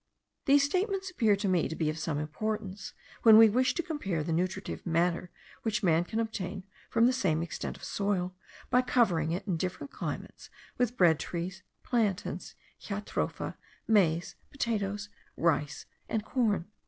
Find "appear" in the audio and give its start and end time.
1.11-1.35